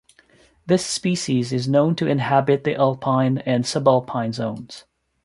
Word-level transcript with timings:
This 0.65 0.83
species 0.83 1.53
is 1.53 1.67
known 1.67 1.95
to 1.97 2.07
inhabit 2.07 2.63
the 2.63 2.73
alpine 2.73 3.37
and 3.37 3.65
subalpine 3.65 4.33
zones. 4.33 4.85